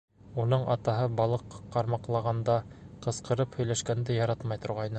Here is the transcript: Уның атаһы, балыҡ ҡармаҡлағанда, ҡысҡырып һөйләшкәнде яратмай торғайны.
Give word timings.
Уның 0.43 0.63
атаһы, 0.75 1.03
балыҡ 1.19 1.57
ҡармаҡлағанда, 1.75 2.55
ҡысҡырып 3.07 3.59
һөйләшкәнде 3.61 4.17
яратмай 4.21 4.63
торғайны. 4.65 4.89